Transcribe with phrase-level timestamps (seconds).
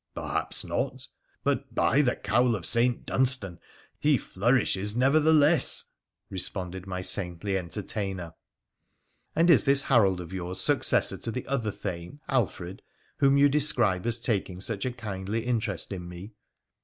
[0.15, 1.05] 'Perhaps not,
[1.43, 3.05] but, by the cowl of St.
[3.05, 3.59] Dunstan!
[3.99, 5.91] he flourishes nevertheless,'
[6.27, 8.33] responded my saintly entertainer.'
[9.35, 12.81] And is this Harold of yours successor to the other Thane, Alfred,
[13.19, 16.33] whom you describe as taking such a kindly interest in me?'